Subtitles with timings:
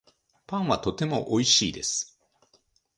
[0.47, 2.17] パンはとてもおいしいです